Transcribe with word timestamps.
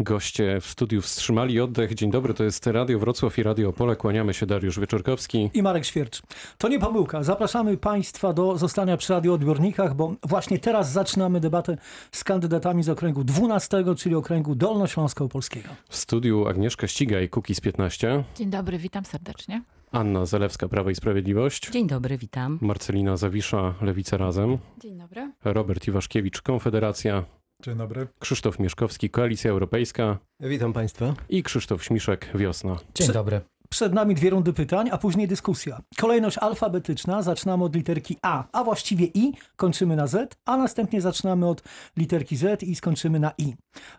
Goście 0.00 0.60
w 0.60 0.66
studiu 0.66 1.02
wstrzymali 1.02 1.60
oddech. 1.60 1.94
Dzień 1.94 2.10
dobry, 2.10 2.34
to 2.34 2.44
jest 2.44 2.66
Radio 2.66 2.98
Wrocław 2.98 3.38
i 3.38 3.42
Radio 3.42 3.68
Opole. 3.68 3.96
Kłaniamy 3.96 4.34
się 4.34 4.46
Dariusz 4.46 4.80
Wieczorkowski. 4.80 5.50
I 5.54 5.62
Marek 5.62 5.84
Świercz. 5.84 6.22
To 6.58 6.68
nie 6.68 6.78
pomyłka. 6.78 7.22
Zapraszamy 7.22 7.76
Państwa 7.76 8.32
do 8.32 8.58
zostania 8.58 8.96
przy 8.96 9.12
radioodbiornikach, 9.12 9.94
bo 9.94 10.14
właśnie 10.22 10.58
teraz 10.58 10.92
zaczynamy 10.92 11.40
debatę 11.40 11.78
z 12.12 12.24
kandydatami 12.24 12.82
z 12.82 12.88
okręgu 12.88 13.24
12, 13.24 13.84
czyli 13.96 14.14
okręgu 14.14 14.54
Dolnośląsko-Polskiego. 14.54 15.68
W 15.88 15.96
studiu 15.96 16.46
Agnieszka 16.48 16.86
Ścigaj, 16.86 17.28
Kukiz 17.28 17.60
15. 17.60 18.24
Dzień 18.36 18.50
dobry, 18.50 18.78
witam 18.78 19.04
serdecznie. 19.04 19.62
Anna 19.92 20.26
Zalewska, 20.26 20.68
Prawo 20.68 20.90
i 20.90 20.94
Sprawiedliwość. 20.94 21.70
Dzień 21.70 21.86
dobry, 21.86 22.18
witam. 22.18 22.58
Marcelina 22.60 23.16
Zawisza, 23.16 23.74
Lewica 23.82 24.16
Razem. 24.16 24.58
Dzień 24.80 24.98
dobry. 24.98 25.32
Robert 25.44 25.88
Iwaszkiewicz, 25.88 26.42
Konfederacja. 26.42 27.24
Dzień 27.62 27.76
dobry. 27.76 28.06
Krzysztof 28.18 28.58
Mieszkowski, 28.58 29.10
Koalicja 29.10 29.50
Europejska. 29.50 30.18
Witam 30.40 30.72
Państwa. 30.72 31.14
I 31.28 31.42
Krzysztof 31.42 31.84
Śmiszek, 31.84 32.30
Wiosna. 32.34 32.76
Dzień 32.94 33.12
dobry. 33.12 33.40
Przed 33.68 33.92
nami 33.92 34.14
dwie 34.14 34.30
rundy 34.30 34.52
pytań, 34.52 34.88
a 34.92 34.98
później 34.98 35.28
dyskusja. 35.28 35.80
Kolejność 35.96 36.38
alfabetyczna. 36.38 37.22
Zaczynamy 37.22 37.64
od 37.64 37.74
literki 37.74 38.16
A, 38.22 38.44
a 38.52 38.64
właściwie 38.64 39.06
I, 39.14 39.32
kończymy 39.56 39.96
na 39.96 40.06
Z, 40.06 40.36
a 40.44 40.56
następnie 40.56 41.00
zaczynamy 41.00 41.48
od 41.48 41.62
literki 41.96 42.36
Z 42.36 42.62
i 42.62 42.74
skończymy 42.74 43.20
na 43.20 43.32
I. 43.38 43.54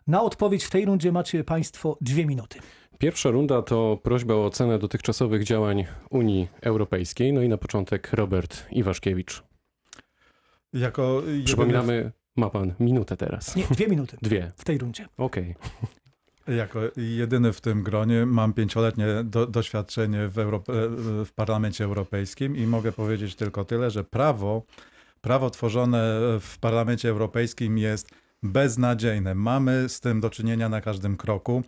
Na 0.08 0.22
odpowiedź 0.22 0.64
w 0.64 0.70
tej 0.70 0.86
rundzie 0.86 1.12
macie 1.12 1.44
Państwo 1.44 1.98
dwie 2.02 2.26
minuty. 2.26 2.59
Pierwsza 2.98 3.30
runda 3.30 3.62
to 3.62 4.00
prośba 4.03 4.34
o 4.34 4.45
ocenę 4.45 4.80
dotychczasowych 4.80 5.44
działań 5.44 5.86
Unii 6.09 6.48
Europejskiej. 6.62 7.34
No 7.34 7.41
i 7.41 7.50
na 7.50 7.58
początek 7.58 8.14
Robert 8.14 8.66
Iwaszkiewicz. 8.72 9.44
Jako 10.73 11.22
jedyny, 11.26 11.44
Przypominamy, 11.44 12.12
ma 12.40 12.50
pan 12.50 12.74
minutę 12.80 13.18
teraz. 13.18 13.56
Nie, 13.56 13.64
dwie 13.72 13.88
minuty 13.88 14.18
Dwie. 14.22 14.52
w 14.58 14.64
tej 14.64 14.78
rundzie. 14.78 15.06
Okej. 15.18 15.56
jako 16.58 16.80
jedyny 16.98 17.54
w 17.54 17.62
tym 17.62 17.84
gronie 17.84 18.26
mam 18.26 18.54
pięcioletnie 18.54 19.06
do, 19.24 19.48
doświadczenie 19.48 20.28
w, 20.28 20.40
Europe, 20.40 20.73
w 21.26 21.30
Parlamencie 21.36 21.84
Europejskim 21.84 22.58
i 22.58 22.68
mogę 22.68 22.92
powiedzieć 22.92 23.36
tylko 23.36 23.66
tyle, 23.66 23.92
że 23.92 24.04
prawo, 24.04 24.64
prawo 25.22 25.50
tworzone 25.50 26.20
w 26.40 26.58
Parlamencie 26.62 27.09
Europejskim 27.09 27.78
jest 27.78 28.09
beznadziejne. 28.44 29.36
Mamy 29.36 29.90
z 29.90 30.00
tym 30.00 30.22
do 30.22 30.30
czynienia 30.30 30.70
na 30.70 30.82
każdym 30.82 31.18
kroku. 31.18 31.64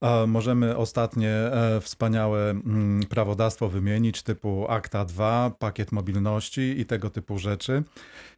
E, 0.00 0.26
Możemy 0.26 0.76
ostatnie 0.76 1.30
e, 1.30 1.80
wspaniałe 1.80 2.50
mm, 2.50 3.00
prawodawstwo 3.08 3.68
wymienić, 3.68 4.22
typu 4.22 4.66
Akta 4.68 5.04
2, 5.04 5.50
pakiet 5.58 5.92
mobilności 5.92 6.80
i 6.80 6.86
tego 6.86 7.10
typu 7.10 7.38
rzeczy. 7.38 7.82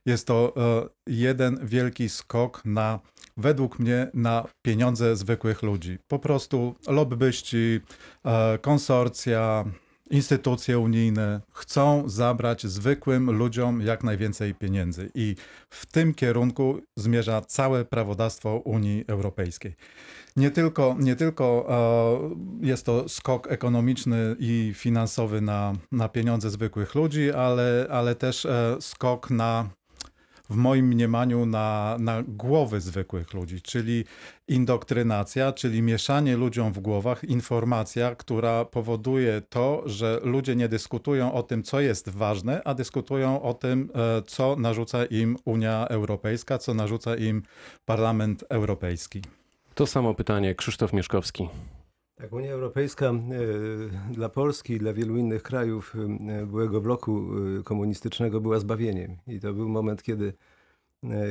Jest 0.07 0.27
to 0.27 0.55
e, 0.57 0.89
jeden 1.07 1.67
wielki 1.67 2.09
skok 2.09 2.63
na, 2.65 3.01
według 3.37 3.79
mnie, 3.79 4.11
na 4.15 4.45
pieniądze 4.63 5.17
zwykłych 5.17 5.63
ludzi. 5.63 5.99
Po 6.09 6.19
prostu 6.19 6.75
lobbyści, 6.89 7.81
konsorcja, 8.61 9.65
instytucje 10.11 10.79
unijne 10.79 11.41
chcą 11.53 12.09
zabrać 12.09 12.67
zwykłym 12.67 13.31
ludziom 13.31 13.81
jak 13.81 14.05
najwięcej 14.05 14.55
pieniędzy 14.55 15.11
i 15.15 15.37
w 15.71 15.87
tym 15.87 16.15
kierunku 16.15 16.81
zmierza 16.97 17.41
całe 17.41 17.85
prawodawstwo 17.85 18.57
Unii 18.57 19.05
Europejskiej. 19.09 19.75
Nie 20.37 20.51
tylko, 20.51 20.97
nie 20.99 21.17
tylko 21.17 21.67
e, 22.63 22.67
jest 22.67 22.87
to 22.87 23.09
skok 23.09 23.51
ekonomiczny 23.51 24.37
i 24.39 24.73
finansowy 24.75 25.41
na, 25.41 25.73
na 25.93 26.09
pieniądze 26.09 26.51
zwykłych 26.51 26.95
ludzi, 26.95 27.33
ale, 27.33 27.87
ale 27.91 28.15
też 28.15 28.47
e, 28.47 28.77
skok 28.81 29.31
na 29.31 29.69
w 30.51 30.57
moim 30.57 30.87
mniemaniu 30.87 31.47
na, 31.47 31.97
na 32.01 32.23
głowy 32.23 32.81
zwykłych 32.81 33.35
ludzi, 33.35 33.63
czyli 33.63 34.05
indoktrynacja, 34.49 35.53
czyli 35.53 35.83
mieszanie 35.83 36.37
ludziom 36.37 36.73
w 36.73 36.81
głowach, 36.81 37.25
informacja, 37.25 38.15
która 38.15 38.65
powoduje 38.65 39.43
to, 39.49 39.83
że 39.87 40.21
ludzie 40.23 40.57
nie 40.57 40.69
dyskutują 40.69 41.33
o 41.33 41.43
tym, 41.43 41.63
co 41.63 41.81
jest 41.81 42.09
ważne, 42.09 42.63
a 42.65 42.75
dyskutują 42.75 43.43
o 43.43 43.55
tym, 43.55 43.91
e, 43.95 44.23
co 44.23 44.57
narzuca 44.57 45.05
im 45.05 45.37
Unia 45.45 45.87
Europejska, 45.89 46.59
co 46.59 46.75
narzuca 46.75 47.17
im 47.17 47.43
Parlament 47.85 48.45
Europejski. 48.49 49.23
To 49.75 49.87
samo 49.87 50.15
pytanie 50.15 50.55
Krzysztof 50.55 50.93
Mieszkowski. 50.93 51.49
Tak, 52.19 52.33
Unia 52.33 52.53
Europejska 52.53 53.07
e, 53.07 53.13
dla 54.13 54.29
Polski 54.29 54.73
i 54.73 54.79
dla 54.79 54.93
wielu 54.93 55.17
innych 55.17 55.43
krajów 55.43 55.95
e, 55.95 56.47
byłego 56.47 56.81
bloku 56.81 57.27
e, 57.59 57.63
komunistycznego 57.63 58.41
była 58.41 58.59
zbawieniem. 58.59 59.17
I 59.27 59.41
to 59.41 59.53
był 59.53 59.69
moment, 59.69 60.03
kiedy, 60.03 60.33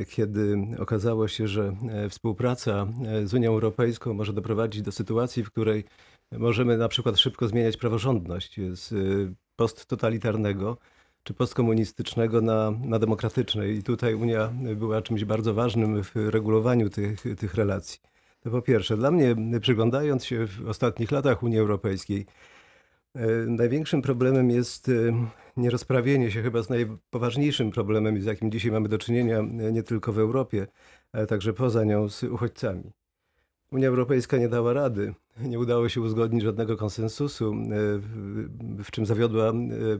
kiedy 0.09 0.58
okazało 0.80 1.28
się, 1.28 1.48
że 1.48 1.75
współpraca 2.09 2.88
z 3.24 3.34
Unią 3.34 3.52
Europejską 3.52 4.14
może 4.14 4.34
doprowadzić 4.34 4.81
do 4.81 4.92
sytuacji, 4.92 5.44
w 5.44 5.52
której 5.52 5.84
możemy 6.31 6.78
na 6.78 6.88
przykład 6.88 7.19
szybko 7.19 7.48
zmieniać 7.48 7.78
praworządność 7.78 8.59
z 8.72 8.94
posttotalitarnego 9.56 10.78
czy 11.24 11.34
postkomunistycznego 11.34 12.42
na, 12.42 12.72
na 12.72 13.00
demokratyczne. 13.00 13.69
I 13.69 13.84
tutaj 13.84 14.14
Unia 14.14 14.54
była 14.75 15.02
czymś 15.02 15.25
bardzo 15.25 15.54
ważnym 15.54 16.04
w 16.04 16.16
regulowaniu 16.16 16.90
tych, 16.90 17.24
tych 17.38 17.54
relacji. 17.54 18.00
To 18.40 18.52
po 18.52 18.62
pierwsze. 18.62 18.98
Dla 18.98 19.12
mnie, 19.12 19.36
przyglądając 19.62 20.25
się 20.25 20.48
w 20.48 20.68
ostatnich 20.68 21.12
latach 21.12 21.44
Unii 21.44 21.59
Europejskiej, 21.59 22.25
e, 23.16 23.28
największym 23.48 24.02
problemem 24.02 24.50
jest 24.50 24.90
e, 24.90 24.94
nierozprawienie 25.58 26.31
się 26.31 26.42
chyba 26.42 26.64
z 26.64 26.70
najpoważniejszym 26.70 27.72
problemem, 27.72 28.22
z 28.22 28.25
jakim 28.25 28.52
dzisiaj 28.52 28.72
mamy 28.72 28.90
do 28.90 28.98
czynienia 28.98 29.40
e, 29.40 29.72
nie 29.72 29.84
tylko 29.84 30.14
w 30.14 30.20
Europie, 30.20 30.68
ale 31.12 31.28
także 31.28 31.53
poza 31.53 31.84
nią 31.84 32.09
z 32.09 32.24
uchodźcami. 32.24 32.92
Unia 33.72 33.88
Europejska 33.88 34.38
nie 34.38 34.50
dała 34.50 34.74
rady, 34.74 35.14
nie 35.40 35.59
udało 35.59 35.90
się 35.90 36.02
uzgodnić 36.02 36.44
żadnego 36.44 36.78
konsensusu, 36.78 37.56
w, 38.84 38.92
czym 38.92 39.06
zawiodła 39.06 39.54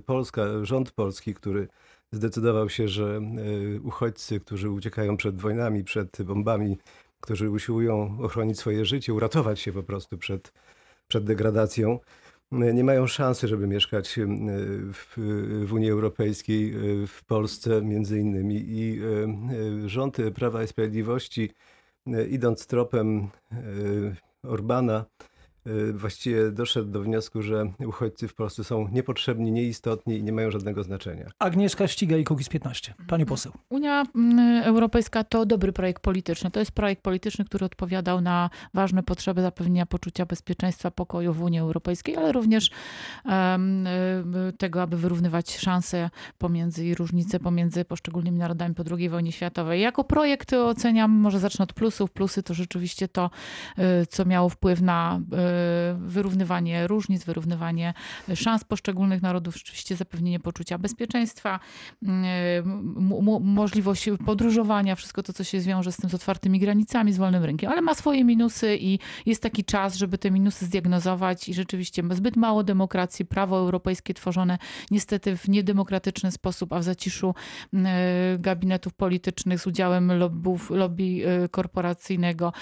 Polska, 0.06 0.66
rząd 0.66 0.92
polski, 0.92 1.34
który 1.34 1.68
zdecydował 2.12 2.69
się, 2.69 2.88
że 2.88 3.22
uchodźcy, 3.84 4.40
którzy 4.40 4.69
uciekają 4.69 5.18
przed 5.18 5.42
wojnami, 5.42 5.84
przed 5.84 6.22
bombami, 6.22 6.78
którzy 7.22 7.50
usiłują 7.50 8.18
ochronić 8.22 8.60
swoje 8.60 8.86
życie, 8.86 9.14
uratować 9.14 9.60
się 9.60 9.74
po 9.74 9.84
prostu 9.84 10.18
przed, 10.18 10.54
przed 11.08 11.24
degradacją, 11.24 12.00
nie 12.52 12.84
mają 12.84 13.08
szansy, 13.08 13.48
żeby 13.48 13.68
mieszkać 13.68 14.20
w, 14.94 15.14
w 15.66 15.74
Unii 15.74 15.92
Europejskiej, 15.92 16.74
e, 16.74 17.08
w 17.08 17.24
Polsce 17.26 17.82
między 17.82 18.20
innymi. 18.20 18.56
I 18.56 19.00
e, 19.00 19.06
e, 19.86 19.90
rząd 19.90 20.18
Prawa 20.36 20.64
i 20.64 20.68
Sprawiedliwości, 20.68 21.52
idąc 22.30 22.68
tropem 22.68 23.28
Orbana, 24.44 25.06
właściwie 25.94 26.52
doszedł 26.52 26.92
do 26.92 27.02
wniosku, 27.02 27.42
że 27.42 27.72
uchodźcy 27.86 28.28
w 28.28 28.34
Polsce 28.34 28.64
są 28.64 28.88
niepotrzebni, 28.88 29.52
nieistotni 29.52 30.18
i 30.18 30.24
nie 30.24 30.32
mają 30.32 30.52
żadnego 30.52 30.84
znaczenia. 30.84 31.30
Agnieszka 31.40 31.88
Ściga 31.88 32.18
i 32.18 32.24
Kukiz 32.24 32.50
15. 32.50 32.94
Pani 33.08 33.26
poseł. 33.26 33.52
Unia 33.70 34.04
mm, 34.16 34.64
Europejska 34.64 35.24
to 35.24 35.46
dobry 35.46 35.74
projekt 35.74 36.04
polityczny. 36.04 36.52
To 36.52 36.60
jest 36.60 36.72
projekt 36.72 37.02
polityczny, 37.02 37.46
który 37.46 37.66
odpowiadał 37.66 38.22
na 38.22 38.50
ważne 38.74 39.04
potrzeby 39.04 39.42
zapewnienia 39.42 39.86
poczucia 39.86 40.26
bezpieczeństwa, 40.26 40.92
pokoju 40.92 41.34
w 41.34 41.42
Unii 41.42 41.60
Europejskiej, 41.60 42.16
ale 42.16 42.32
również 42.32 42.68
y, 42.68 42.72
tego, 44.58 44.82
aby 44.82 44.98
wyrównywać 44.98 45.58
szanse 45.58 46.10
pomiędzy 46.38 46.86
i 46.86 46.96
różnice 46.96 47.40
pomiędzy 47.40 47.86
poszczególnymi 47.86 48.38
narodami 48.40 48.76
po 48.76 48.84
II 48.98 49.10
wojnie 49.10 49.32
światowej. 49.32 49.82
Jako 49.82 50.04
projekt 50.04 50.54
oceniam, 50.54 51.12
może 51.12 51.40
zacznę 51.40 51.64
od 51.64 51.74
plusów. 51.74 52.12
Plusy 52.12 52.44
to 52.44 52.54
rzeczywiście 52.54 53.08
to, 53.08 53.30
y, 53.80 54.06
co 54.06 54.26
miało 54.26 54.50
wpływ 54.50 54.82
na 54.82 55.20
y, 55.20 55.56
wyrównywanie 55.97 56.88
różnic, 56.88 57.23
wyrównywanie 57.23 57.94
szans 58.35 58.63
poszczególnych 58.63 59.22
narodów, 59.22 59.56
rzeczywiście 59.57 59.95
zapewnienie 59.95 60.40
poczucia 60.40 60.78
bezpieczeństwa, 60.78 61.59
możliwość 63.41 64.09
podróżowania, 64.25 64.95
wszystko 64.95 65.23
to, 65.23 65.34
co 65.34 65.44
się 65.44 65.59
wiąże 65.59 65.91
z 65.91 65.97
tym, 65.97 66.09
z 66.09 66.13
otwartymi 66.13 66.59
granicami, 66.59 67.13
z 67.13 67.18
wolnym 67.18 67.44
rynkiem, 67.44 67.72
ale 67.72 67.81
ma 67.81 67.95
swoje 67.95 68.23
minusy 68.23 68.78
i 68.79 69.00
jest 69.25 69.44
taki 69.44 69.63
czas, 69.63 69.95
żeby 69.95 70.18
te 70.18 70.31
minusy 70.31 70.65
zdiagnozować 70.65 71.50
i 71.50 71.54
rzeczywiście 71.54 72.03
zbyt 72.12 72.36
mało 72.36 72.63
demokracji, 72.63 73.25
prawo 73.25 73.57
europejskie 73.57 74.13
tworzone 74.13 74.57
niestety 74.92 75.38
w 75.38 75.50
niedemokratyczny 75.50 76.31
sposób, 76.31 76.74
a 76.74 76.80
w 76.80 76.83
zaciszu 76.83 77.36
e, 77.74 78.38
gabinetów 78.39 78.94
politycznych 78.94 79.60
z 79.60 79.68
udziałem 79.68 80.12
lobby 80.69 81.03
e, 81.44 81.50
korporacyjnego, 81.50 82.53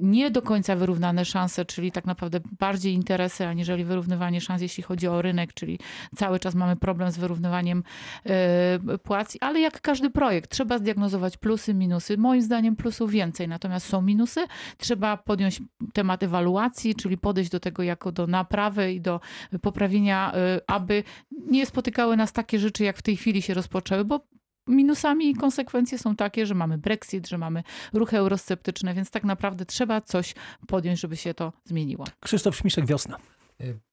nie 0.00 0.30
do 0.30 0.42
końca 0.42 0.76
wyrównane 0.76 1.24
szanse, 1.24 1.64
czyli 1.64 1.92
tak 1.92 2.04
naprawdę 2.04 2.40
bardziej 2.58 2.94
interesy, 2.94 3.46
aniżeli 3.46 3.84
wyrównywanie 3.84 4.40
szans, 4.40 4.62
jeśli 4.62 4.82
chodzi 4.82 5.08
o 5.08 5.22
rynek, 5.22 5.54
czyli 5.54 5.78
cały 6.16 6.40
czas 6.40 6.54
mamy 6.54 6.76
problem 6.76 7.10
z 7.10 7.18
wyrównywaniem 7.18 7.82
e, 8.26 8.98
płac, 8.98 9.36
ale 9.40 9.60
jak 9.60 9.80
każdy 9.80 10.10
projekt, 10.10 10.50
trzeba 10.50 10.78
zdiagnozować 10.78 11.36
plusy, 11.36 11.74
minusy. 11.74 12.18
Moim 12.18 12.42
zdaniem 12.42 12.76
plusów 12.76 13.10
więcej, 13.10 13.48
natomiast 13.48 13.86
są 13.86 14.02
minusy. 14.02 14.46
Trzeba 14.78 15.16
podjąć 15.16 15.62
temat 15.92 16.22
ewaluacji, 16.22 16.94
czyli 16.94 17.18
podejść 17.18 17.50
do 17.50 17.60
tego 17.60 17.82
jako 17.82 18.12
do 18.12 18.26
naprawy 18.26 18.92
i 18.92 19.00
do 19.00 19.20
poprawienia, 19.62 20.32
e, 20.34 20.60
aby 20.66 21.04
nie 21.50 21.66
spotykały 21.66 22.16
nas 22.16 22.32
takie 22.32 22.58
rzeczy, 22.58 22.84
jak 22.84 22.96
w 22.96 23.02
tej 23.02 23.16
chwili 23.16 23.42
się 23.42 23.54
rozpoczęły, 23.54 24.04
bo 24.04 24.33
minusami 24.66 25.30
i 25.30 25.34
konsekwencje 25.34 25.98
są 25.98 26.16
takie, 26.16 26.46
że 26.46 26.54
mamy 26.54 26.78
Brexit, 26.78 27.28
że 27.28 27.38
mamy 27.38 27.62
ruchy 27.92 28.16
eurosceptyczne, 28.16 28.94
więc 28.94 29.10
tak 29.10 29.24
naprawdę 29.24 29.66
trzeba 29.66 30.00
coś 30.00 30.34
podjąć, 30.66 31.00
żeby 31.00 31.16
się 31.16 31.34
to 31.34 31.52
zmieniło. 31.64 32.06
Krzysztof 32.20 32.56
Śmiszek, 32.56 32.86
wiosna. 32.86 33.18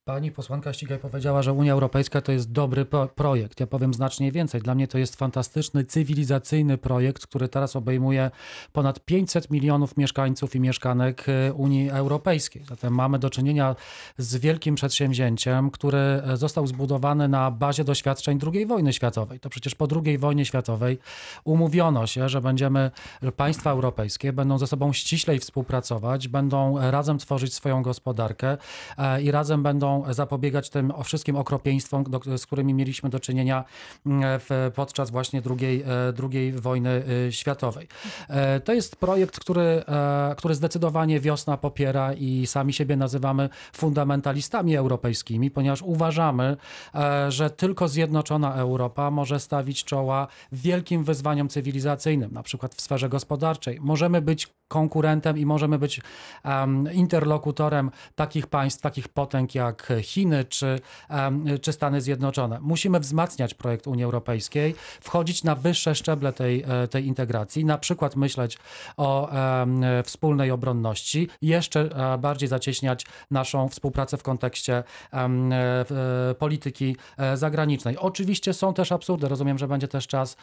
Pani 0.06 0.31
posłanka 0.31 0.74
Ścigaj 0.74 1.00
powiedziała, 1.00 1.42
że 1.42 1.53
Unia 1.53 1.74
Europejska 1.74 2.21
to 2.21 2.31
jest 2.31 2.51
dobry 2.51 2.86
pro- 2.86 3.07
projekt. 3.07 3.59
Ja 3.59 3.68
powiem 3.68 3.94
znacznie 3.94 4.31
więcej. 4.31 4.62
Dla 4.62 4.75
mnie 4.75 4.88
to 4.88 4.98
jest 4.98 5.15
fantastyczny, 5.15 5.86
cywilizacyjny 5.86 6.77
projekt, 6.77 7.27
który 7.27 7.50
teraz 7.50 7.75
obejmuje 7.75 8.31
ponad 8.71 9.00
500 9.00 9.51
milionów 9.51 9.98
mieszkańców 9.98 10.56
i 10.56 10.59
mieszkanek 10.59 11.25
y, 11.30 11.53
Unii 11.53 11.89
Europejskiej. 11.89 12.65
Zatem 12.69 12.94
mamy 12.94 13.19
do 13.19 13.30
czynienia 13.30 13.75
z 14.18 14.36
wielkim 14.36 14.75
przedsięwzięciem, 14.75 15.71
który 15.71 15.98
e, 15.98 16.38
został 16.38 16.68
zbudowany 16.68 17.27
na 17.27 17.51
bazie 17.51 17.83
doświadczeń 17.83 18.39
II 18.53 18.65
wojny 18.65 18.94
światowej. 18.94 19.39
To 19.39 19.50
przecież 19.50 19.75
po 19.75 19.88
II 20.06 20.18
wojnie 20.18 20.45
światowej 20.45 21.00
umówiono 21.44 22.07
się, 22.07 22.30
że 22.30 22.42
będziemy, 22.42 22.92
że 23.21 23.31
państwa 23.31 23.71
europejskie 23.71 24.33
będą 24.33 24.57
ze 24.57 24.68
sobą 24.68 24.94
ściślej 24.94 25.39
współpracować, 25.39 26.27
będą 26.27 26.92
razem 26.92 27.18
tworzyć 27.18 27.53
swoją 27.53 27.83
gospodarkę 27.83 28.57
e, 28.98 29.21
i 29.21 29.31
razem 29.31 29.63
będą 29.63 29.90
zapobiegać 30.09 30.69
tym 30.69 30.93
wszystkim 31.03 31.35
okropieństwom, 31.35 32.03
do, 32.03 32.38
z 32.38 32.45
którymi 32.45 32.73
mieliśmy 32.73 33.09
do 33.09 33.19
czynienia 33.19 33.63
mm, 34.05 34.39
w, 34.39 34.71
podczas 34.75 35.11
właśnie 35.11 35.41
drugiej, 35.41 35.83
e, 36.09 36.13
drugiej 36.13 36.51
wojny 36.51 37.03
e, 37.27 37.31
światowej. 37.31 37.88
E, 38.29 38.59
To 38.59 38.73
jest 38.73 38.95
projekt, 38.95 39.39
który, 39.39 39.83
który 40.38 40.55
zdecydowanie 40.55 41.19
wiosna 41.19 41.57
popiera 41.57 42.13
i 42.13 42.47
sami 42.47 42.73
siebie 42.73 42.95
nazywamy 42.95 43.49
fundamentalistami 43.73 44.75
europejskimi, 44.75 45.51
ponieważ 45.51 45.81
uważamy, 45.81 46.57
że 47.29 47.49
tylko 47.49 47.88
zjednoczona 47.88 48.55
Europa 48.55 49.11
może 49.11 49.39
stawić 49.39 49.83
czoła 49.83 50.27
wielkim 50.51 51.03
wyzwaniom 51.03 51.49
cywilizacyjnym, 51.49 52.31
na 52.33 52.43
przykład 52.43 52.75
w 52.75 52.81
sferze 52.81 53.09
gospodarczej. 53.09 53.77
Możemy 53.81 54.21
być 54.21 54.47
konkurentem 54.67 55.38
i 55.38 55.45
możemy 55.45 55.79
być 55.79 56.01
em, 56.43 56.93
interlokutorem 56.93 57.91
takich 58.15 58.47
państw, 58.47 58.81
takich 58.81 59.07
potęg 59.07 59.55
jak 59.55 59.80
Chiny 60.01 60.45
czy, 60.45 60.79
czy 61.61 61.73
Stany 61.73 62.01
Zjednoczone. 62.01 62.59
Musimy 62.61 62.99
wzmacniać 62.99 63.53
projekt 63.53 63.87
Unii 63.87 64.03
Europejskiej, 64.03 64.75
wchodzić 65.01 65.43
na 65.43 65.55
wyższe 65.55 65.95
szczeble 65.95 66.33
tej, 66.33 66.63
e, 66.67 66.87
tej 66.87 67.05
integracji, 67.05 67.65
na 67.65 67.77
przykład 67.77 68.15
myśleć 68.15 68.57
o 68.97 69.31
wspólnej 70.03 70.51
obronności, 70.51 71.29
jeszcze 71.41 71.79
e, 72.13 72.17
bardziej 72.17 72.49
zacieśniać 72.49 73.05
naszą 73.31 73.69
współpracę 73.69 74.17
w 74.17 74.23
kontekście 74.23 74.83
e, 75.13 76.35
polityki 76.39 76.95
zagranicznej. 77.35 77.97
Oczywiście 77.97 78.53
są 78.53 78.73
też 78.73 78.91
absurdy, 78.91 79.27
rozumiem, 79.27 79.57
że 79.57 79.67
będzie 79.67 79.87
też 79.87 80.07
czas 80.07 80.37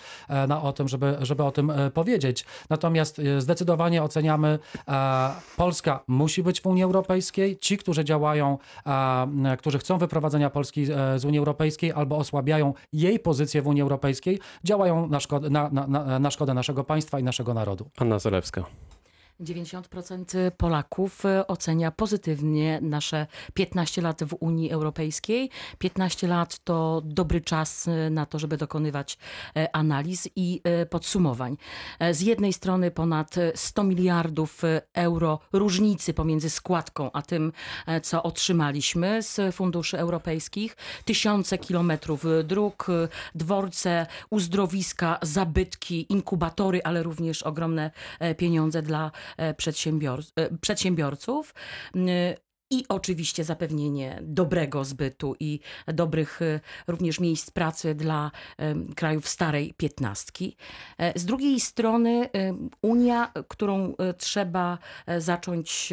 na 0.49 0.63
o 0.63 0.73
tym, 0.73 0.89
żeby, 0.89 1.17
żeby 1.21 1.45
o 1.45 1.51
tym 1.51 1.73
powiedzieć. 1.95 2.45
Natomiast 2.71 3.21
zdecydowanie 3.39 4.03
oceniamy, 4.03 4.59
Polska 5.57 6.01
musi 6.07 6.43
być 6.43 6.61
w 6.61 6.67
Unii 6.67 6.83
Europejskiej. 6.83 7.59
Ci, 7.59 7.79
którzy 7.79 8.05
działają, 8.05 8.59
którzy 9.59 9.79
chcą 9.79 9.99
wyprowadzenia 9.99 10.51
Polski 10.51 10.83
e, 10.83 11.19
z 11.19 11.25
Unii 11.25 11.39
Europejskiej 11.39 11.93
albo 11.93 12.17
osłabiają 12.17 12.75
jej 12.93 13.19
pozycję 13.19 13.63
w 13.63 13.67
Unii 13.67 13.83
Europejskiej, 13.83 14.39
działają 14.65 15.09
na 15.09 15.21
szkodę, 15.21 15.51
na, 15.51 15.71
na, 15.73 15.87
na, 15.87 16.19
na 16.19 16.31
szkodę 16.31 16.55
naszego 16.55 16.85
państwa 16.85 17.21
i 17.21 17.23
naszego 17.23 17.55
narodu. 17.55 17.91
Anna 17.99 18.19
Zalewska. 18.19 18.65
90% 19.41 20.51
Polaków 20.51 21.25
e, 21.25 21.47
ocenia 21.47 21.91
pozytywnie 21.91 22.79
nasze 22.83 23.27
15 23.55 24.03
lat 24.03 24.25
w 24.25 24.37
Unii 24.41 24.71
Europejskiej. 24.71 25.51
15 25.79 26.29
lat 26.29 26.59
to 26.65 27.03
dobry 27.05 27.41
czas 27.41 27.89
e, 27.89 28.11
na 28.11 28.27
to, 28.27 28.39
żeby 28.39 28.57
dokonywać 28.57 29.19
e, 29.57 29.77
analiz 29.77 30.29
i 30.37 30.63
podsumowań. 30.91 31.57
Z 32.13 32.21
jednej 32.21 32.53
strony 32.53 32.91
ponad 32.91 33.39
e, 33.39 33.53
100 33.55 33.85
miliardów 33.85 34.63
euro 34.95 35.39
różnicy 35.53 36.15
pomiędzy 36.15 36.51
składką 36.51 37.13
a 37.13 37.23
tym, 37.23 37.53
co 38.03 38.23
otrzymaliśmy 38.23 39.23
z 39.23 39.55
funduszy 39.55 39.99
europejskich. 39.99 40.77
Tysiące 41.05 41.59
kilometrów 41.59 42.25
dróg, 42.45 42.87
dworce, 43.35 44.07
uzdrowiska, 44.31 45.19
zabytki, 45.23 46.13
inkubatory, 46.13 46.81
ale 46.85 47.03
również 47.03 47.43
ogromne 47.43 47.91
pieniądze 48.37 48.83
dla 48.83 49.11
przedsiębiorców. 50.61 51.55
I 52.71 52.85
oczywiście 52.89 53.45
zapewnienie 53.45 54.19
dobrego 54.23 54.85
zbytu 54.85 55.37
i 55.41 55.61
dobrych 55.87 56.43
e, 56.43 56.61
również 56.87 57.21
miejsc 57.21 57.51
pracy 57.51 57.95
dla 57.95 58.31
krajów 58.97 59.29
starej 59.29 59.75
piętnastki. 59.77 60.57
E, 60.99 61.19
Z 61.19 61.25
drugiej 61.25 61.61
strony 61.61 62.29
Unia, 62.83 63.33
którą 63.49 63.95
e, 63.97 64.15
trzeba 64.15 64.79
zacząć 65.19 65.93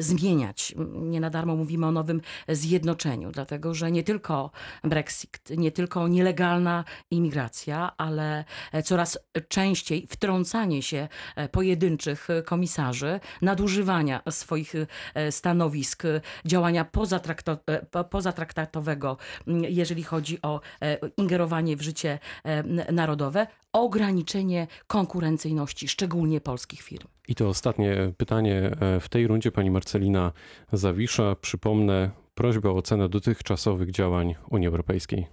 zmieniać. 0.00 0.74
Nie 0.94 1.20
na 1.20 1.30
darmo 1.30 1.56
mówimy 1.56 1.86
o 1.86 1.92
nowym 1.92 2.20
zjednoczeniu, 2.48 3.30
dlatego 3.32 3.74
że 3.74 3.90
nie 3.90 4.02
tylko 4.02 4.50
Brexit, 4.84 5.38
nie 5.56 5.72
tylko 5.72 6.08
nielegalna 6.08 6.84
imigracja, 7.10 7.92
ale 7.96 8.44
coraz 8.84 9.18
częściej 9.48 10.06
wtrącanie 10.06 10.82
się 10.82 11.08
pojedynczych 11.52 12.28
komisarzy, 12.44 13.20
nadużywania 13.42 14.22
swoich 14.30 14.74
stanowisk, 15.30 16.03
działania 16.44 16.86
e, 17.66 17.86
po- 17.90 18.04
pozatraktatowego, 18.04 19.16
m, 19.46 19.64
jeżeli 19.64 20.02
chodzi 20.02 20.38
o 20.42 20.60
e, 20.82 20.98
ingerowanie 21.16 21.76
w 21.76 21.82
życie 21.82 22.18
e, 22.44 22.62
narodowe, 22.92 23.46
ograniczenie 23.72 24.66
konkurencyjności, 24.86 25.88
szczególnie 25.88 26.40
polskich 26.40 26.82
firm. 26.82 27.08
I 27.28 27.34
to 27.34 27.48
ostatnie 27.48 28.12
pytanie 28.16 28.70
e, 28.80 29.00
w 29.00 29.08
tej 29.08 29.26
rundzie 29.26 29.52
pani 29.52 29.70
Marcelina 29.70 30.32
Zawisza. 30.72 31.36
Przypomnę 31.40 32.10
prośbę 32.34 32.70
o 32.70 32.76
ocenę 32.76 33.08
dotychczasowych 33.08 33.90
działań 33.90 34.34
Unii 34.50 34.68
Europejskiej. 34.68 35.26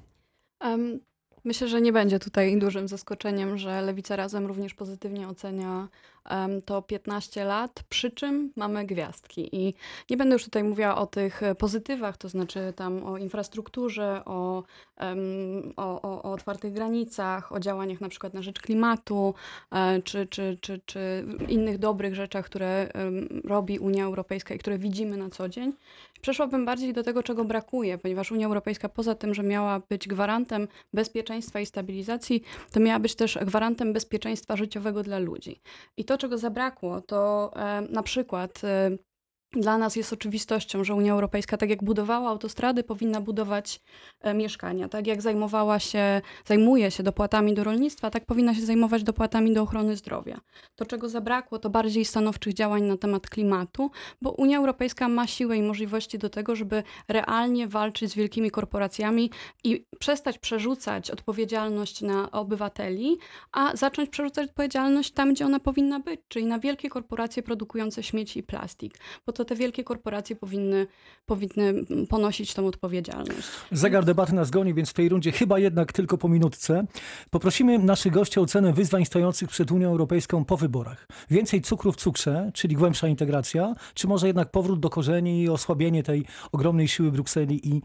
Em, 0.60 1.00
Myślę, 1.44 1.68
że 1.68 1.82
nie 1.82 1.94
będzie 1.94 2.20
tutaj 2.20 2.58
dużym 2.58 2.88
zaskoczeniem, 2.88 3.58
że 3.58 3.82
Lewica 3.82 4.16
Razem 4.16 4.46
również 4.46 4.74
pozytywnie 4.74 5.28
ocenia 5.28 5.88
em, 6.26 6.62
to 6.62 6.82
15 6.82 7.46
lat, 7.46 7.84
przy 7.90 8.12
czym 8.12 8.52
mamy 8.56 8.86
gwiazdki. 8.86 9.50
I 9.56 9.74
nie 10.10 10.18
będę 10.18 10.34
już 10.34 10.44
tutaj 10.44 10.64
mówiła 10.64 10.98
o 10.98 11.06
tych 11.06 11.42
pozytywach, 11.58 12.18
to 12.18 12.30
znaczy 12.30 12.74
tam 12.76 13.04
o 13.04 13.18
infrastrukturze, 13.18 14.22
o, 14.26 14.64
em, 14.98 15.18
o, 15.78 16.02
o, 16.02 16.24
o 16.24 16.32
otwartych 16.32 16.74
granicach, 16.74 17.52
o 17.52 17.60
działaniach 17.60 18.02
na 18.02 18.10
przykład 18.10 18.34
na 18.34 18.42
rzecz 18.42 18.62
klimatu, 18.62 19.34
e, 19.72 20.02
czy, 20.02 20.28
czy, 20.28 20.58
czy, 20.62 20.82
czy 20.86 21.26
innych 21.48 21.78
dobrych 21.78 22.16
rzeczach, 22.16 22.46
które 22.46 22.90
robi 23.44 23.80
Unia 23.80 24.06
Europejska 24.06 24.56
i 24.56 24.60
które 24.60 24.78
widzimy 24.78 25.18
na 25.18 25.30
co 25.30 25.50
dzień. 25.50 25.74
Przeszłabym 26.22 26.66
bardziej 26.66 26.94
do 26.94 27.04
tego, 27.04 27.24
czego 27.24 27.46
brakuje, 27.46 27.98
ponieważ 27.98 28.32
Unia 28.32 28.48
Europejska 28.48 28.90
poza 28.90 29.16
tym, 29.16 29.34
że 29.34 29.44
miała 29.44 29.82
być 29.90 30.08
gwarantem 30.08 30.68
bezpieczeństwa 30.94 31.31
i 31.38 31.66
stabilizacji, 31.66 32.42
to 32.72 32.80
miała 32.80 33.00
być 33.00 33.16
też 33.16 33.38
gwarantem 33.42 33.94
bezpieczeństwa 33.94 34.56
życiowego 34.56 35.04
dla 35.04 35.20
ludzi. 35.20 35.62
I 35.98 36.06
to, 36.06 36.18
czego 36.18 36.38
zabrakło, 36.38 37.02
to 37.02 37.52
e, 37.56 37.82
na 37.82 38.04
przykład 38.04 38.64
e, 38.64 38.92
dla 39.54 39.78
nas 39.78 39.96
jest 39.96 40.14
oczywistością, 40.14 40.84
że 40.84 40.96
Unia 40.96 41.14
Europejska, 41.14 41.58
tak 41.58 41.70
jak 41.70 41.84
budowała 41.84 42.30
autostrady, 42.30 42.84
powinna 42.84 43.22
budować 43.22 43.82
e, 44.22 44.34
mieszkania. 44.34 44.90
Tak 44.90 45.08
jak 45.08 45.22
zajmowała 45.22 45.80
się, 45.80 46.22
zajmuje 46.46 46.92
się 46.92 47.04
dopłatami 47.04 47.54
do 47.54 47.64
rolnictwa, 47.64 48.10
tak 48.10 48.26
powinna 48.26 48.56
się 48.56 48.62
zajmować 48.62 49.04
dopłatami 49.04 49.54
do 49.54 49.62
ochrony 49.62 49.96
zdrowia. 49.96 50.42
To, 50.76 50.86
czego 50.86 51.10
zabrakło, 51.10 51.60
to 51.60 51.70
bardziej 51.70 52.06
stanowczych 52.06 52.54
działań 52.54 52.84
na 52.84 52.98
temat 52.98 53.30
klimatu, 53.30 53.92
bo 54.22 54.32
Unia 54.32 54.58
Europejska 54.58 55.08
ma 55.08 55.28
siłę 55.28 55.58
i 55.58 55.62
możliwości 55.62 56.18
do 56.18 56.30
tego, 56.30 56.56
żeby 56.56 56.84
realnie 57.08 57.68
walczyć 57.68 58.12
z 58.12 58.16
wielkimi 58.16 58.52
korporacjami 58.52 59.32
i 59.64 59.86
przestać 60.00 60.40
przerzucać 60.40 61.12
odpowiedzialność 61.12 62.02
na 62.02 62.32
obywateli, 62.32 63.18
a 63.52 63.76
zacząć 63.76 64.10
przerzucać 64.10 64.50
odpowiedzialność 64.50 65.12
tam, 65.12 65.34
gdzie 65.34 65.46
ona 65.46 65.60
powinna 65.60 66.00
być, 66.00 66.22
czyli 66.28 66.46
na 66.46 66.60
wielkie 66.60 66.90
korporacje 66.90 67.44
produkujące 67.44 68.04
śmieci 68.04 68.40
i 68.40 68.44
plastik, 68.44 68.98
bo 69.26 69.34
to 69.34 69.41
te 69.46 69.56
wielkie 69.56 69.84
korporacje 69.84 70.36
powinny, 70.36 70.88
powinny 71.26 71.74
ponosić 72.10 72.54
tą 72.54 72.68
odpowiedzialność. 72.68 73.48
Zegar 73.72 74.06
debaty 74.06 74.34
nas 74.34 74.50
goni, 74.50 74.74
więc 74.74 74.90
w 74.90 74.94
tej 74.94 75.10
rundzie 75.10 75.32
chyba 75.32 75.60
jednak 75.60 75.94
tylko 75.94 76.18
po 76.18 76.30
minutce. 76.30 76.86
Poprosimy 77.30 77.80
naszych 77.80 78.12
gości 78.12 78.40
o 78.40 78.44
ocenę 78.44 78.74
wyzwań 78.74 79.06
stojących 79.06 79.50
przed 79.50 79.72
Unią 79.72 79.90
Europejską 79.90 80.46
po 80.46 80.58
wyborach. 80.58 81.08
Więcej 81.30 81.62
cukru 81.62 81.92
w 81.92 81.96
cukrze, 81.96 82.52
czyli 82.54 82.76
głębsza 82.76 83.08
integracja, 83.08 83.76
czy 83.94 84.08
może 84.08 84.28
jednak 84.28 84.52
powrót 84.52 84.80
do 84.80 84.90
korzeni 84.90 85.44
i 85.44 85.50
osłabienie 85.50 86.04
tej 86.04 86.26
ogromnej 86.52 86.88
siły 86.88 87.12
Brukseli 87.12 87.70
i 87.70 87.82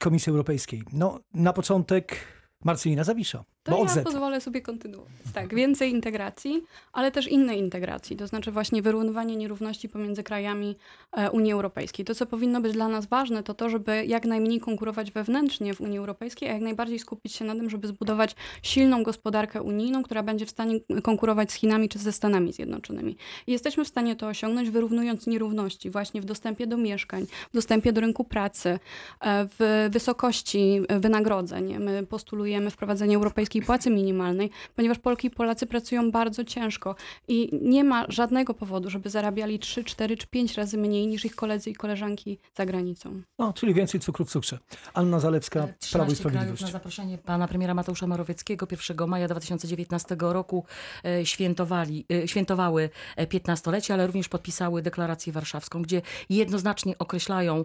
Komisji 0.00 0.30
Europejskiej? 0.30 0.82
No, 0.92 1.20
na 1.34 1.52
początek 1.52 2.18
Marcelina 2.66 3.04
Zawisza, 3.04 3.44
To 3.62 3.72
bo 3.72 3.84
ja 3.96 4.04
pozwolę 4.04 4.40
sobie 4.40 4.60
kontynuować. 4.60 5.12
Tak, 5.34 5.54
więcej 5.54 5.90
integracji, 5.90 6.62
ale 6.92 7.10
też 7.10 7.28
innej 7.28 7.58
integracji, 7.58 8.16
to 8.16 8.26
znaczy 8.26 8.52
właśnie 8.52 8.82
wyrównywanie 8.82 9.36
nierówności 9.36 9.88
pomiędzy 9.88 10.22
krajami 10.22 10.76
e, 11.12 11.30
Unii 11.30 11.52
Europejskiej. 11.52 12.04
To, 12.04 12.14
co 12.14 12.26
powinno 12.26 12.60
być 12.60 12.72
dla 12.72 12.88
nas 12.88 13.06
ważne, 13.06 13.42
to 13.42 13.54
to, 13.54 13.70
żeby 13.70 14.04
jak 14.06 14.24
najmniej 14.24 14.60
konkurować 14.60 15.10
wewnętrznie 15.10 15.74
w 15.74 15.80
Unii 15.80 15.98
Europejskiej, 15.98 16.48
a 16.48 16.52
jak 16.52 16.62
najbardziej 16.62 16.98
skupić 16.98 17.32
się 17.32 17.44
na 17.44 17.54
tym, 17.54 17.70
żeby 17.70 17.88
zbudować 17.88 18.36
silną 18.62 19.02
gospodarkę 19.02 19.62
unijną, 19.62 20.02
która 20.02 20.22
będzie 20.22 20.46
w 20.46 20.50
stanie 20.50 20.80
konkurować 21.02 21.52
z 21.52 21.54
Chinami 21.54 21.88
czy 21.88 21.98
ze 21.98 22.12
Stanami 22.12 22.52
Zjednoczonymi. 22.52 23.16
I 23.46 23.52
jesteśmy 23.52 23.84
w 23.84 23.88
stanie 23.88 24.16
to 24.16 24.26
osiągnąć, 24.26 24.70
wyrównując 24.70 25.26
nierówności 25.26 25.90
właśnie 25.90 26.20
w 26.20 26.24
dostępie 26.24 26.66
do 26.66 26.76
mieszkań, 26.76 27.26
w 27.50 27.54
dostępie 27.54 27.92
do 27.92 28.00
rynku 28.00 28.24
pracy, 28.24 28.78
e, 29.20 29.48
w 29.58 29.88
wysokości 29.92 30.80
wynagrodzeń. 30.88 31.78
My 31.78 32.06
postulujemy 32.06 32.55
wprowadzenie 32.70 33.16
europejskiej 33.16 33.62
płacy 33.62 33.90
minimalnej, 33.90 34.50
ponieważ 34.76 34.98
Polki 34.98 35.26
i 35.28 35.30
Polacy 35.30 35.66
pracują 35.66 36.10
bardzo 36.10 36.44
ciężko 36.44 36.94
i 37.28 37.58
nie 37.62 37.84
ma 37.84 38.04
żadnego 38.08 38.54
powodu, 38.54 38.90
żeby 38.90 39.10
zarabiali 39.10 39.58
3, 39.58 39.84
4 39.84 40.16
czy 40.16 40.26
5 40.26 40.54
razy 40.54 40.78
mniej 40.78 41.06
niż 41.06 41.24
ich 41.24 41.34
koledzy 41.34 41.70
i 41.70 41.74
koleżanki 41.74 42.38
za 42.54 42.66
granicą. 42.66 43.22
No, 43.38 43.52
czyli 43.52 43.74
więcej 43.74 44.00
cukru 44.00 44.24
w 44.24 44.30
cukrze. 44.30 44.58
Anna 44.94 45.20
Zalewska, 45.20 45.60
Prawo 45.60 45.72
i 45.72 45.78
13 45.78 46.06
krajów 46.06 46.18
Sprawiedliwość. 46.18 46.62
na 46.62 46.68
zaproszenie 46.68 47.18
pana 47.18 47.48
premiera 47.48 47.74
Mateusza 47.74 48.06
Morawieckiego 48.06 48.66
1 48.70 49.08
maja 49.08 49.28
2019 49.28 50.16
roku 50.20 50.64
e, 51.04 51.26
świętowali, 51.26 52.06
e, 52.12 52.28
świętowały 52.28 52.90
e, 53.16 53.26
15-lecie, 53.26 53.94
ale 53.94 54.06
również 54.06 54.28
podpisały 54.28 54.82
deklarację 54.82 55.32
warszawską, 55.32 55.82
gdzie 55.82 56.02
jednoznacznie 56.30 56.98
określają 56.98 57.64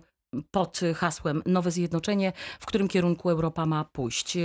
pod 0.51 0.79
hasłem 0.95 1.41
Nowe 1.45 1.71
Zjednoczenie, 1.71 2.33
w 2.59 2.65
którym 2.65 2.87
kierunku 2.87 3.29
Europa 3.29 3.65
ma 3.65 3.85
pójść. 3.85 4.37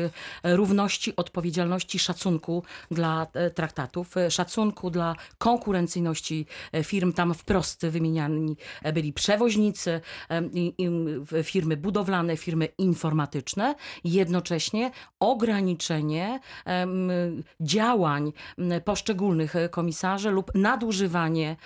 Równości, 0.44 1.16
odpowiedzialności, 1.16 1.98
szacunku 1.98 2.62
dla 2.90 3.26
e, 3.34 3.50
traktatów, 3.50 4.16
e, 4.16 4.30
szacunku 4.30 4.90
dla 4.90 5.14
konkurencyjności 5.38 6.46
e, 6.72 6.84
firm. 6.84 7.12
Tam 7.12 7.34
wprost 7.34 7.86
wymieniani 7.86 8.56
byli 8.94 9.12
przewoźnicy, 9.12 10.00
firmy 11.44 11.76
budowlane, 11.76 12.36
firmy 12.36 12.68
informatyczne. 12.78 13.74
Jednocześnie 14.04 14.90
ograniczenie 15.20 16.40
działań 17.60 18.32
poszczególnych 18.84 19.54
komisarzy 19.70 20.30
lub 20.30 20.54
nadużywanie 20.54 21.56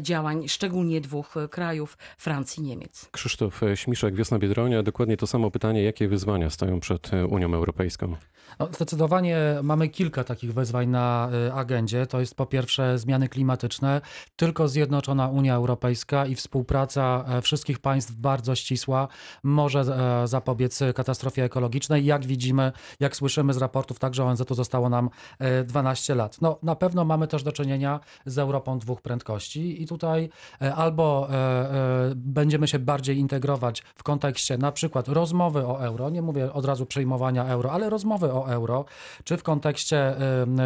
działań 0.00 0.48
szczególnie 0.48 1.00
dwóch 1.00 1.34
krajów, 1.50 1.98
Francji 2.18 2.62
i 2.62 2.66
Niemiec. 2.66 3.08
Krzysztof 3.12 3.63
Śmiszek, 3.74 4.14
Wiosna 4.14 4.38
Biedronia. 4.38 4.82
Dokładnie 4.82 5.16
to 5.16 5.26
samo 5.26 5.50
pytanie. 5.50 5.82
Jakie 5.82 6.08
wyzwania 6.08 6.50
stoją 6.50 6.80
przed 6.80 7.14
e, 7.14 7.26
Unią 7.26 7.54
Europejską? 7.54 8.16
No, 8.58 8.68
zdecydowanie 8.72 9.38
mamy 9.62 9.88
kilka 9.88 10.24
takich 10.24 10.54
wyzwań 10.54 10.88
na 10.88 11.30
y, 11.48 11.52
agendzie. 11.52 12.06
To 12.06 12.20
jest 12.20 12.34
po 12.34 12.46
pierwsze 12.46 12.98
zmiany 12.98 13.28
klimatyczne. 13.28 14.00
Tylko 14.36 14.68
zjednoczona 14.68 15.28
Unia 15.28 15.54
Europejska 15.54 16.26
i 16.26 16.34
współpraca 16.34 17.24
e, 17.28 17.42
wszystkich 17.42 17.78
państw 17.78 18.12
bardzo 18.12 18.54
ścisła 18.54 19.08
może 19.42 19.80
e, 19.80 20.28
zapobiec 20.28 20.80
katastrofie 20.94 21.44
ekologicznej. 21.44 22.04
Jak 22.04 22.26
widzimy, 22.26 22.72
jak 23.00 23.16
słyszymy 23.16 23.52
z 23.54 23.56
raportów, 23.56 23.98
także 23.98 24.24
ONZ-u 24.24 24.54
zostało 24.54 24.88
nam 24.88 25.10
e, 25.38 25.64
12 25.64 26.14
lat. 26.14 26.40
No, 26.40 26.58
na 26.62 26.76
pewno 26.76 27.04
mamy 27.04 27.28
też 27.28 27.42
do 27.42 27.52
czynienia 27.52 28.00
z 28.26 28.38
Europą 28.38 28.78
dwóch 28.78 29.02
prędkości 29.02 29.82
i 29.82 29.86
tutaj 29.86 30.28
e, 30.62 30.74
albo 30.74 31.28
e, 31.30 31.34
e, 31.34 32.12
będziemy 32.16 32.68
się 32.68 32.78
bardziej 32.78 33.18
integrować 33.18 33.53
w 33.94 34.02
kontekście 34.02 34.58
na 34.58 34.72
przykład 34.72 35.08
rozmowy 35.08 35.66
o 35.66 35.84
euro, 35.84 36.10
nie 36.10 36.22
mówię 36.22 36.52
od 36.52 36.64
razu 36.64 36.86
przyjmowania 36.86 37.46
euro, 37.46 37.72
ale 37.72 37.90
rozmowy 37.90 38.32
o 38.32 38.52
euro, 38.52 38.84
czy 39.24 39.36
w 39.36 39.42
kontekście 39.42 40.14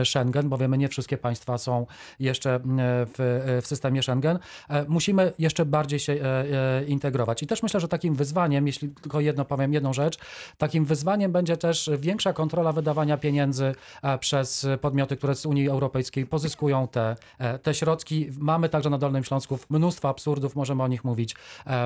Schengen, 0.04 0.48
bo 0.48 0.58
wiemy, 0.58 0.78
nie 0.78 0.88
wszystkie 0.88 1.18
państwa 1.18 1.58
są 1.58 1.86
jeszcze 2.20 2.60
w, 2.64 3.58
w 3.62 3.66
systemie 3.66 4.02
Schengen. 4.02 4.38
E, 4.68 4.84
Musimy 4.88 5.32
jeszcze 5.38 5.64
bardziej 5.64 5.98
się 5.98 6.12
e, 6.12 6.44
e, 6.78 6.84
integrować. 6.84 7.42
I 7.42 7.46
też 7.46 7.62
myślę, 7.62 7.80
że 7.80 7.88
takim 7.88 8.14
wyzwaniem, 8.14 8.66
jeśli 8.66 8.88
tylko 8.88 9.20
jedno 9.20 9.44
powiem, 9.44 9.72
jedną 9.72 9.92
rzecz, 9.92 10.18
takim 10.58 10.84
wyzwaniem 10.84 11.32
będzie 11.32 11.56
też 11.56 11.90
większa 11.98 12.32
kontrola 12.32 12.72
wydawania 12.72 13.16
pieniędzy 13.16 13.74
przez 14.20 14.66
podmioty, 14.80 15.16
które 15.16 15.34
z 15.34 15.46
Unii 15.46 15.68
Europejskiej 15.68 16.26
pozyskują 16.26 16.88
te, 16.88 17.16
te 17.62 17.74
środki. 17.74 18.30
Mamy 18.38 18.68
także 18.68 18.90
na 18.90 18.98
Dolnym 18.98 19.24
Śląsku 19.24 19.58
mnóstwo 19.70 20.08
absurdów, 20.08 20.56
możemy 20.56 20.82
o 20.82 20.88
nich 20.88 21.04
mówić 21.04 21.36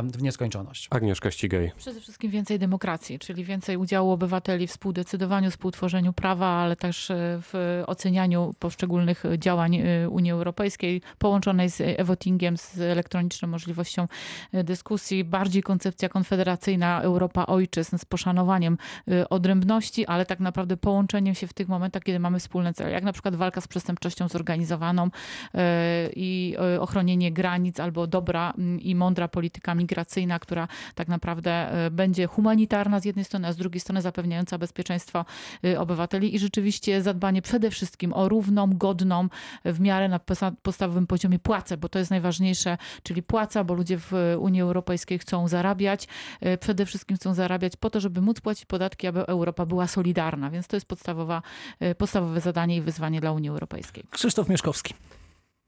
w 0.03 0.23
nieskończoność. 0.23 0.89
Agnieszka 0.93 1.31
Ścigaj. 1.31 1.73
Przede 1.77 2.01
wszystkim 2.01 2.31
więcej 2.31 2.59
demokracji, 2.59 3.19
czyli 3.19 3.45
więcej 3.45 3.77
udziału 3.77 4.11
obywateli 4.11 4.67
w 4.67 4.71
współdecydowaniu, 4.71 5.51
współtworzeniu 5.51 6.13
prawa, 6.13 6.47
ale 6.47 6.77
też 6.77 7.11
e, 7.11 7.15
w 7.43 7.83
ocenianiu 7.87 8.55
poszczególnych 8.59 9.25
działań 9.39 9.77
e, 9.77 10.09
Unii 10.09 10.33
Europejskiej, 10.33 11.03
połączonej 11.19 11.71
z 11.71 11.81
e-votingiem, 11.81 12.57
z 12.57 12.81
elektroniczną 12.81 13.49
możliwością 13.49 14.09
e, 14.53 14.65
dyskusji. 14.65 15.25
Bardziej 15.25 15.63
koncepcja 15.63 16.09
konfederacyjna 16.09 17.03
Europa 17.03 17.47
ojczyzn 17.47 17.99
z 17.99 18.05
poszanowaniem 18.05 18.79
odrębności, 19.31 20.07
ale 20.07 20.27
tak 20.27 20.41
naprawdę 20.41 20.77
połączeniem 20.77 21.35
się 21.35 21.47
w 21.47 21.53
tych 21.53 21.69
momentach, 21.69 22.03
kiedy 22.03 22.19
mamy 22.19 22.41
wspólne 22.41 22.75
cele, 22.75 22.91
jak 22.91 23.05
na 23.05 23.13
przykład 23.13 23.35
walka 23.35 23.61
z 23.61 23.69
przestępczością 23.69 24.29
zorganizowaną 24.29 25.09
i 26.17 26.57
ochronienie 26.81 27.33
granic 27.33 27.81
albo 27.81 28.07
dobra 28.07 28.55
i 28.81 28.95
mądra 28.95 29.29
polityka 29.29 29.75
migracyjna, 29.75 30.39
która 30.39 30.69
tak 30.95 31.09
naprawdę 31.09 31.51
e, 31.51 31.91
będzie 31.91 32.27
humanitarna 32.27 33.01
z 33.01 33.05
jednej 33.05 33.25
strony, 33.25 33.49
a 33.49 33.53
z 33.53 33.57
drugiej 33.57 33.81
strony 33.81 34.03
zapewniająca 34.03 34.59
bezpieczeństwo 34.59 35.25
e, 35.65 35.81
obywateli 35.81 36.35
i 36.35 36.39
rzeczywiście 36.39 37.03
zadbanie 37.03 37.43
przede 37.43 37.71
wszystkim 37.71 38.13
o 38.13 38.29
równą, 38.29 38.77
godną, 38.77 39.29
w 39.65 39.81
miarę 39.81 40.09
na 40.09 40.21
podstawowym 40.63 41.07
poziomie 41.07 41.39
płacę, 41.39 41.77
bo 41.77 41.89
to 41.89 41.99
jest 41.99 42.11
najważniejsze, 42.11 42.79
czyli 43.03 43.23
płaca, 43.23 43.65
bo 43.65 43.75
ludzie 43.75 43.99
w 43.99 44.13
Unii 44.39 44.61
Europejskiej 44.61 45.19
chcą 45.19 45.49
zarabiać, 45.49 46.09
e, 46.41 46.59
przede 46.59 46.87
wszystkim 46.87 47.17
chcą 47.17 47.35
zarabiać 47.35 47.77
po 47.77 47.91
to, 47.91 48.01
żeby 48.01 48.21
móc 48.21 48.41
płacić 48.41 48.65
podatki, 48.65 49.07
aby 49.07 49.27
Europa 49.27 49.67
była 49.67 49.87
solidarna, 49.87 50.51
więc 50.51 50.69
to 50.69 50.77
jest 50.77 50.87
podstawowa, 50.87 51.43
podstawowe 51.99 52.41
zadanie 52.41 52.77
i 52.77 52.81
wyzwanie 52.81 53.21
dla 53.21 53.33
Unii 53.33 53.51
Europejskiej. 53.51 54.05
Krzysztof 54.11 54.49
Mieszkowski. 54.49 54.95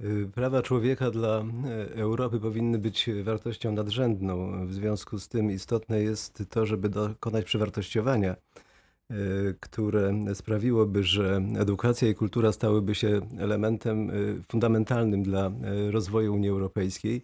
Y, 0.02 0.28
Prawa 0.34 0.62
człowieka 0.62 1.10
dla 1.10 1.38
e, 1.38 1.94
Europy 1.94 2.40
powinny 2.40 2.78
być 2.78 3.10
wartością 3.22 3.72
nadrzędną. 3.72 4.66
W 4.66 4.72
związku 4.72 5.18
z 5.18 5.28
tym 5.28 5.50
istotne 5.50 6.02
jest 6.02 6.42
to, 6.50 6.66
żeby 6.66 6.88
dokonać 6.88 7.44
przewartościowania, 7.44 8.32
e, 8.32 9.16
które 9.60 10.14
sprawiłoby, 10.34 11.02
że 11.02 11.42
edukacja 11.58 12.08
i 12.08 12.14
kultura 12.14 12.52
stałyby 12.52 12.94
się 12.94 13.20
elementem 13.38 14.10
fundamentalnym 14.48 15.22
dla 15.22 15.50
rozwoju 15.90 16.34
Unii 16.34 16.48
Europejskiej 16.48 17.22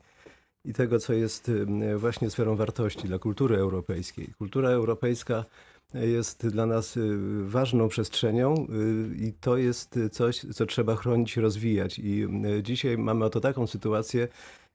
i 0.65 0.73
tego, 0.73 0.99
co 0.99 1.13
jest 1.13 1.51
właśnie 1.97 2.31
sferą 2.31 2.57
wartości 2.57 3.09
dla 3.09 3.19
kultury 3.19 3.57
europejskiej. 3.57 4.29
Kultura 4.39 4.69
europejska 4.69 5.45
jest 5.95 6.47
dla 6.47 6.67
nas 6.67 6.97
y, 6.97 7.19
ważną 7.45 7.89
przestrzenią 7.89 8.55
y, 8.55 9.17
i 9.17 9.33
to 9.33 9.57
jest 9.57 9.99
coś, 10.13 10.47
co 10.55 10.67
trzeba 10.67 10.97
chronić 10.97 11.37
rozwijać. 11.37 11.99
I 11.99 12.25
y, 12.59 12.63
dzisiaj 12.63 12.99
mamy 12.99 13.25
oto 13.25 13.41
taką 13.41 13.67
sytuację 13.67 14.29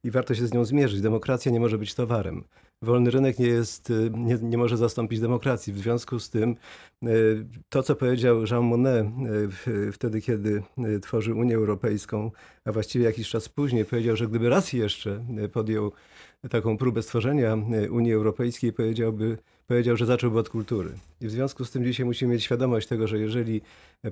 i 0.03 0.12
warto 0.12 0.36
się 0.36 0.48
z 0.48 0.53
nią 0.53 0.65
zmierzyć. 0.65 1.01
Demokracja 1.01 1.51
nie 1.51 1.60
może 1.60 1.77
być 1.77 1.95
towarem. 1.95 2.43
Wolny 2.81 3.12
rynek 3.12 3.39
nie, 3.39 3.48
jest, 3.48 3.93
nie, 4.12 4.38
nie 4.41 4.57
może 4.57 4.77
zastąpić 4.77 5.19
demokracji. 5.19 5.74
W 5.74 5.77
związku 5.77 6.19
z 6.19 6.29
tym 6.29 6.55
to, 7.69 7.84
co 7.84 7.95
powiedział 7.95 8.43
Jean 8.51 8.63
Monnet 8.63 9.07
wtedy, 9.91 10.22
kiedy 10.22 10.63
tworzył 11.01 11.38
Unię 11.38 11.55
Europejską, 11.55 12.31
a 12.65 12.72
właściwie 12.72 13.05
jakiś 13.05 13.29
czas 13.29 13.50
później 13.50 13.86
powiedział, 13.86 14.15
że 14.15 14.27
gdyby 14.27 14.50
raz 14.50 14.74
jeszcze 14.74 15.25
podjął 15.53 15.91
taką 16.50 16.77
próbę 16.77 17.01
stworzenia 17.01 17.57
Unii 17.89 18.13
Europejskiej, 18.13 18.74
powiedziałby, 18.74 19.38
powiedział, 19.67 19.98
że 19.98 20.05
zacząłby 20.05 20.39
od 20.39 20.50
kultury. 20.50 20.89
I 21.22 21.27
w 21.27 21.31
związku 21.31 21.65
z 21.65 21.72
tym 21.72 21.84
dzisiaj 21.84 22.05
musimy 22.05 22.34
mieć 22.34 22.43
świadomość 22.43 22.88
tego, 22.88 23.07
że 23.07 23.19
jeżeli 23.19 23.62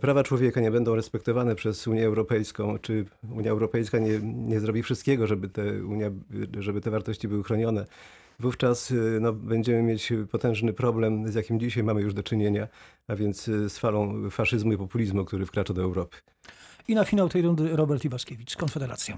prawa 0.01 0.23
człowieka 0.23 0.61
nie 0.61 0.71
będą 0.71 0.95
respektowane 0.95 1.55
przez 1.55 1.87
Unię 1.87 2.05
Europejską, 2.05 2.79
czy 2.79 3.05
Unia 3.31 3.51
Europejska 3.51 3.99
nie, 3.99 4.19
nie 4.23 4.59
zrobi 4.59 4.83
wszystkiego, 4.83 5.27
żeby 5.27 5.49
te, 5.49 5.85
Unia, 5.85 6.11
żeby 6.59 6.81
te 6.81 6.91
wartości 6.91 7.27
były 7.27 7.43
chronione, 7.43 7.85
wówczas 8.39 8.93
no, 9.21 9.33
będziemy 9.33 9.83
mieć 9.83 10.13
potężny 10.31 10.73
problem, 10.73 11.31
z 11.31 11.35
jakim 11.35 11.59
dzisiaj 11.59 11.83
mamy 11.83 12.01
już 12.01 12.13
do 12.13 12.23
czynienia, 12.23 12.67
a 13.07 13.15
więc 13.15 13.43
z 13.43 13.77
falą 13.77 14.29
faszyzmu 14.29 14.73
i 14.73 14.77
populizmu, 14.77 15.25
który 15.25 15.45
wkracza 15.45 15.73
do 15.73 15.81
Europy. 15.81 16.17
I 16.87 16.95
na 16.95 17.05
finał 17.05 17.29
tej 17.29 17.41
rundy 17.41 17.75
Robert 17.75 18.05
Iwaszkiewicz, 18.05 18.55
Konfederacja. 18.55 19.17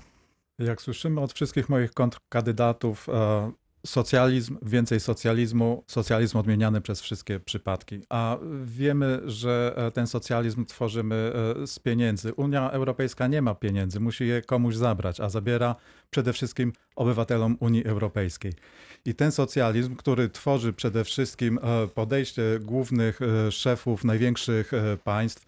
Jak 0.60 0.82
słyszymy 0.82 1.22
od 1.22 1.34
wszystkich 1.34 1.70
moich 1.70 1.92
kontrkandydatów, 1.92 3.10
e, 3.10 3.51
socjalizm, 3.86 4.58
więcej 4.62 5.00
socjalizmu, 5.00 5.84
socjalizm 5.88 6.38
odmieniany 6.38 6.82
przez 6.82 7.01
wszystkie 7.01 7.39
przypadki. 7.39 8.01
A 8.10 8.38
wiemy, 8.63 9.22
że 9.25 9.74
e, 9.77 9.92
ten 9.92 10.08
socjalizm 10.08 10.65
tworzymy 10.65 11.34
e, 11.63 11.68
z 11.68 11.80
pieniędzy. 11.80 12.34
Unia 12.34 12.72
Europejska 12.72 13.27
nie 13.27 13.42
ma 13.42 13.56
pieniędzy, 13.56 14.00
musi 14.00 14.27
je 14.27 14.42
komuś 14.42 14.75
zabrać, 14.75 15.20
a 15.20 15.30
zabiera 15.30 15.75
przede 16.10 16.34
wszystkim 16.34 16.74
obywatelom 16.96 17.58
Unii 17.60 17.86
Europejskiej. 17.86 18.54
I 19.06 19.15
ten 19.15 19.32
socjalizm, 19.32 19.96
który 19.96 20.30
tworzy 20.30 20.74
przede 20.74 21.04
wszystkim 21.04 21.60
e, 21.63 21.88
podejście 21.88 22.44
głównych 22.62 23.20
szefów 23.50 24.04
największych 24.04 24.72
państw, 25.04 25.46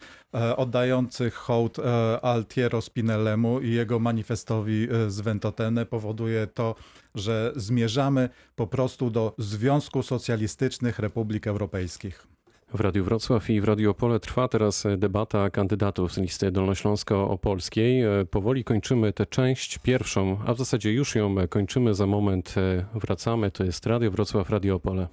oddających 0.58 1.34
hołd 1.34 1.80
e, 1.80 2.20
Altiero 2.22 2.82
Spinellemu 2.82 3.60
i 3.60 3.72
jego 3.72 4.00
manifestowi 4.00 4.88
e, 4.92 5.12
z 5.12 5.22
Ventotene, 5.22 5.86
powoduje 5.86 6.48
to, 6.48 6.76
że 7.16 7.52
zmierzamy 7.56 8.30
po 8.56 8.68
prostu 8.68 9.10
do 9.10 9.36
Związku 9.38 10.04
Socjalistycznych 10.04 11.00
Republik 11.00 11.48
Europejskich. 11.48 12.28
W 12.74 12.80
Radiu 12.82 13.04
Wrocław 13.04 13.50
i 13.50 13.62
w 13.62 13.64
Radiu 13.64 13.92
Opole 13.92 14.20
trwa 14.20 14.48
teraz 14.48 14.86
e, 14.86 14.98
debata 14.98 15.50
kandydatów 15.50 16.14
z 16.14 16.18
listy 16.18 16.52
dolnośląsko-opolskiej. 16.52 18.04
E, 18.04 18.26
Powoli 18.26 18.64
kończymy 18.64 19.14
tę 19.14 19.26
część 19.26 19.78
pierwszą, 19.78 20.38
a 20.46 20.54
w 20.54 20.58
zasadzie 20.58 20.94
już 20.94 21.16
ją 21.16 21.36
kończymy. 21.50 21.94
Za 21.94 22.06
moment 22.06 22.56
e, 22.58 22.86
wracamy. 22.94 23.52
To 23.52 23.64
jest 23.64 23.86
Radio 23.86 24.12
Wrocław, 24.12 24.50
Radio 24.50 24.76
Opole. 24.76 25.08